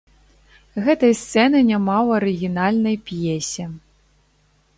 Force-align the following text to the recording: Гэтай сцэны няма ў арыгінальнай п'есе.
Гэтай 0.87 1.13
сцэны 1.21 1.59
няма 1.71 1.97
ў 2.05 2.09
арыгінальнай 2.21 2.97
п'есе. 3.11 3.65